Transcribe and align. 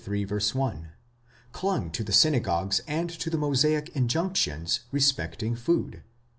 1), 0.03 0.89
clung 1.51 1.91
to 1.91 2.03
the 2.03 2.11
syna 2.11 2.41
gogues 2.41 2.81
and 2.87 3.07
to 3.07 3.29
the 3.29 3.37
Mosaic 3.37 3.89
injunctions 3.89 4.79
respecting 4.91 5.55
food 5.55 5.97
(x. 5.97 6.03